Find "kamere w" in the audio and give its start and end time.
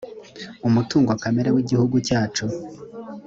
1.21-1.57